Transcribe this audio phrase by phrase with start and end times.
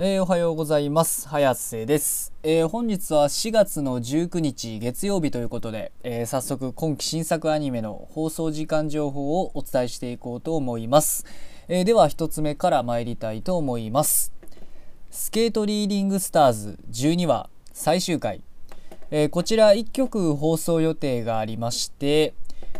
[0.00, 1.28] えー、おはようございます。
[1.28, 11.26] 早瀬です、えー、本日は4月の19日月曜日ということで、えー、早速今期新作アニメの放送時間情報をお伝えしていこうと思います。
[11.66, 14.32] えでは1つ目から参りたいと思います。
[15.10, 18.40] スケートリーディングスターズ12話最終回。
[19.10, 22.34] えこちら1曲放送予定がありまして、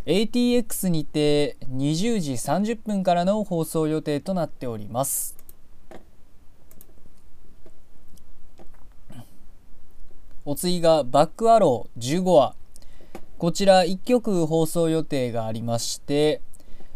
[0.06, 5.36] ATX にて20時30分からの放送予定となっております。
[10.44, 12.54] お次がバックアロー15話。
[13.38, 16.40] こちら1曲放送予定がありまして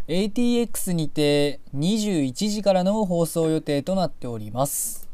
[0.09, 5.09] ATX にて21時からの放送予定となっております。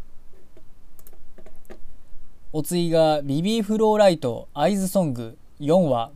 [2.53, 6.11] お次がビビーフローライトアイズソング4話。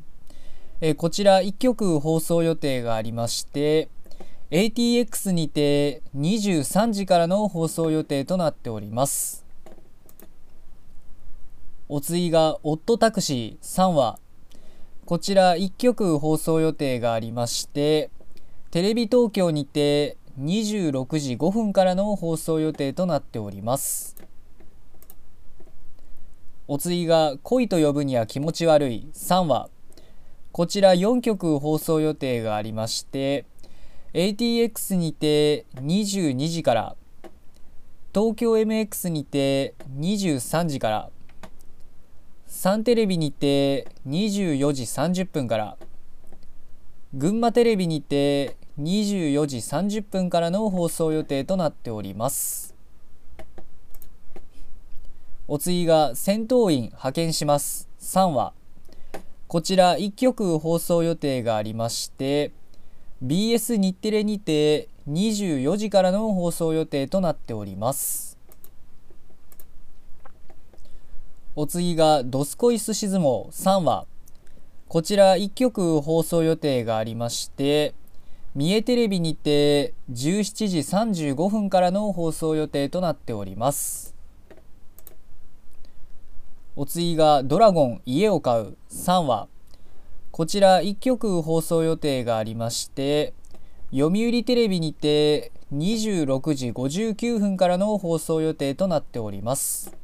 [0.80, 3.88] えこちら1曲放送予定がありまして
[4.50, 9.41] ATX にて23時からの放送予定となっております。
[11.88, 14.18] お次が「オットタクシー」3話
[15.04, 18.10] こちら1曲放送予定がありまして
[18.70, 24.16] テレビ東京にて26時5分からの放送予定となっております。
[26.68, 29.68] お次が「恋と呼ぶには気持ち悪い」3話
[30.52, 33.44] こちら4曲放送予定がありまして
[34.14, 36.96] ATX にて22時から
[38.14, 41.10] 東京 MX にて23時から
[42.54, 45.78] サンテレビにて24時30分から。
[47.14, 52.76] 群馬テレビにて24時30分からの放送予定となっております。
[55.48, 57.88] お次が戦闘員派遣します。
[58.00, 58.52] 3話
[59.48, 62.52] こちら1曲放送予定がありまして
[63.24, 68.31] BS 日テレにて24時からの放送予定となっております。
[71.54, 74.06] お次がドスコイスシズモ3話
[74.88, 77.92] こちら1曲放送予定がありまして
[78.54, 80.78] 三重テレビにて17時
[81.34, 84.14] 35分からの放送予定となっております。
[86.74, 89.46] お次がドラゴン家を買う3話
[90.30, 93.34] こちら1曲放送予定がありまして
[93.90, 100.01] 読売テレビにて26時59分からの放送予定となっております。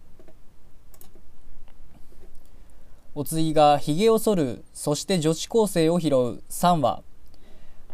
[3.19, 6.11] お次がひげを剃るそして女子高生を拾う。
[6.51, 7.03] 3話。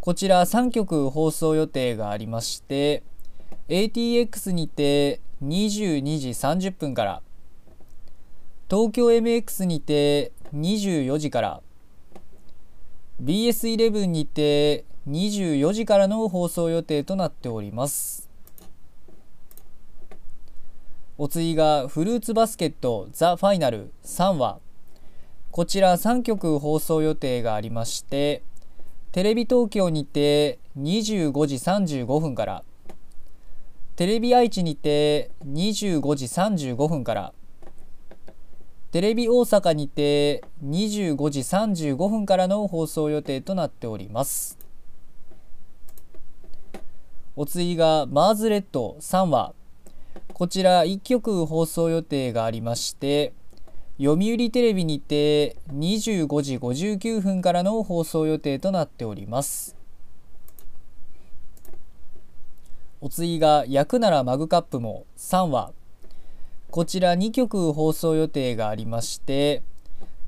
[0.02, 3.02] こちら3曲放送予定がありまして
[3.70, 7.22] ATX にて22時30分から
[8.68, 11.62] 東京 MX にて24時から
[13.22, 18.28] BS11 にて24時からの放送予定となっております。
[21.16, 23.90] お次がフルーツバスケットザ・ファイナル。
[24.04, 24.63] 3話。
[25.54, 28.42] こちら3曲放送予定がありまして
[29.12, 32.64] テレビ東京にて25時35分から
[33.94, 37.32] テレビ愛知にて25時35分から
[38.90, 44.58] テレビ大阪にて25時35分からの放送予定となっております。
[47.36, 49.54] お次がマーズレッド3話
[50.32, 53.32] こちら1曲放送予定がありまして
[53.96, 59.76] 読売テレビにて25時59分からの放送予定となっております。
[63.00, 65.06] お次が「焼くならマグカップ」も。
[65.16, 65.72] 3話
[66.72, 69.62] こちら2曲放送予定がありまして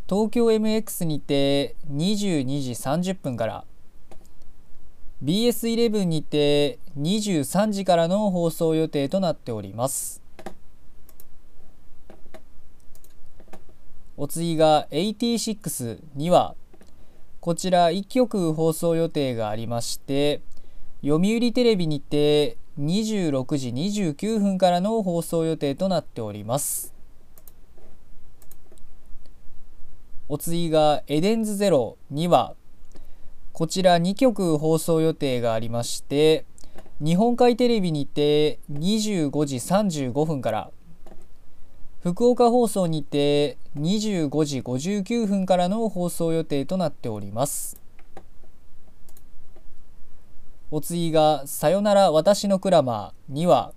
[0.08, 3.64] 東京 MX にて22時30分から。
[5.24, 10.25] BS11 にて23時からの放送予定となっております。
[14.18, 16.54] お次が86-2話
[17.40, 20.40] こちら1曲放送予定がありまして
[21.02, 26.96] 読売テレビにて26時29分からの放送予定となっております。
[30.28, 32.54] お次がエデンズゼロ2話
[33.52, 36.44] こちら2曲放送予定がありまして
[37.00, 40.70] 日本海テレビにて25時35分から
[42.06, 47.80] 福岡放送にて25時59分からの放送予定となっております。
[50.70, 53.72] お次が「さよなら私のクラマー」2話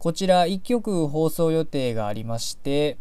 [0.00, 2.98] こちら1曲放送予定がありまして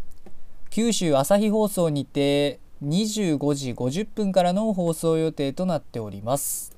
[0.70, 6.77] 九州朝日放送にて25時50分からの放送予定となっております。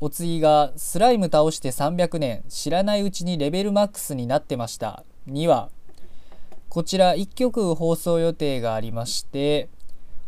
[0.00, 5.02] お次がスライム倒して300年知らないうちにレベルマックスになってました。
[5.28, 5.70] 2話
[6.68, 9.68] こちら1曲放送予定がありまして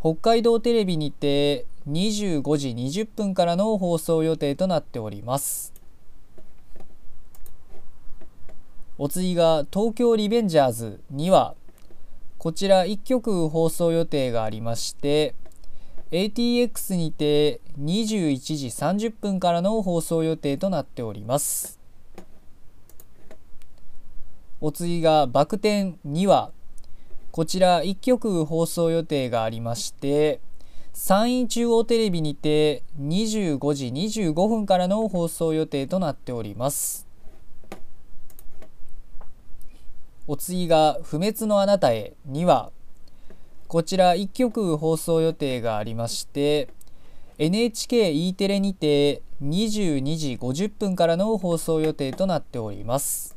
[0.01, 5.73] 北海道テレビにて25時20分からの放送予定となっております。
[8.99, 11.01] お次が東京リベンジャーズ。
[11.15, 11.55] 2話
[12.39, 15.35] こちら1曲放送予定がありまして
[16.11, 21.79] ATX にて21時30分からの放送予定となっております。
[24.61, 26.51] お次がバク転2話
[27.31, 30.41] こちら1曲放送予定がありまして
[30.93, 37.07] 山陰中央テレビにて25時25分からの放送予定となっております。
[40.27, 42.73] お次が「不滅のあなたへ」2話
[43.71, 46.71] こちら1曲放送予定がありまして
[47.39, 53.37] NHKE テレにて22時50分からの放送予定となっております。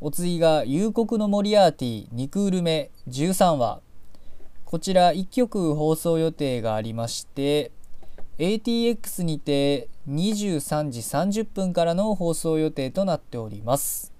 [0.00, 3.80] お次が「夕刻のモリアーティ2クール目13話」
[4.66, 7.70] こちら1曲放送予定がありまして
[8.38, 14.13] ATX にて23時30分からの放送予定となっております。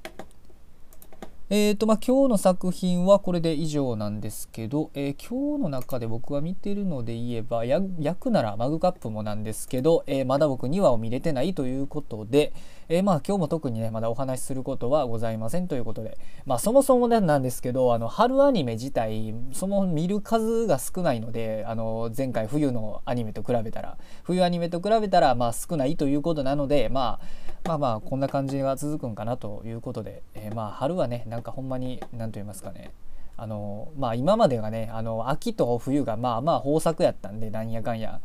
[1.50, 7.87] えーとまあ、今日の作品はこれで以上なんですけど、えー、今日の中で僕が見てるので言えば、焼
[8.19, 12.55] くならマグカップもなんですけど、えー、まだ僕2話を見れてないということで、
[12.88, 32.93] えー、まあ今日も特にね、まだお話しすることはございませんということで、まあそもそもなんですけど、あの春アニメ自体、その見る数が少ないので、あの前回冬のアニメと比べたら、冬アニメと比べたらまあ少ないということなので、まあまあまあこんな感じが続くんかなということで、えー、まあ春はねなんかほんまに何と言いますかね
[33.38, 38.20] あのまあ今までがねあの秋と冬がまあまあ豊作やったんでなんやかんや、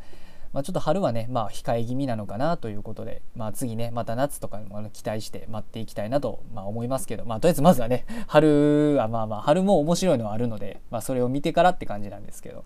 [0.52, 12.66] まあ、ちょっと春はねまあ控え気味なのかなということで、まあ、次ねまた夏とかも期待して待っていきたいなと、まあ、思いますけどまあとりあえずまずはね春はまあまあ春も面白いのはあるので、まあ、それを見てからって感じなんですけど。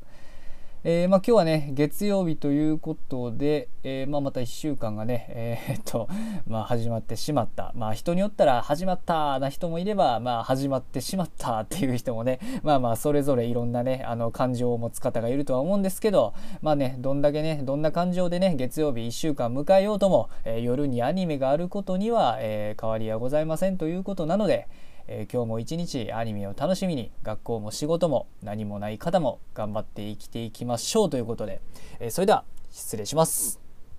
[0.85, 6.09] えー、まあ、今日はね月曜日ということで、えー、まあ、また1週間がね、えー、っと
[6.45, 24.67] まあ、始まってしまった、まあ、人によったら始まったな人もいれば、まあ、始まってしまったっていう人もねまあまあそれぞれいろんなねあの感情を持つ方がいるとは思うんですけどまあねどんだけねどんな感情でね月曜日1週間迎えようとも、え夜にアニメがあることには、え変わりはございませんということなので、
[25.07, 31.61] えー、今日も一日アニメを楽しみに学校も仕事も何もない方も頑張って生きていきましょうということで、
[31.99, 33.62] えー、それでは失礼します。